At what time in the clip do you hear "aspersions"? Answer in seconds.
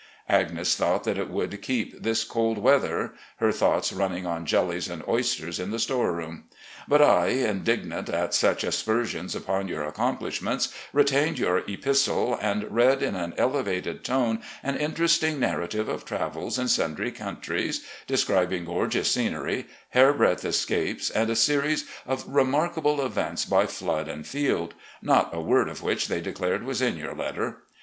8.63-9.35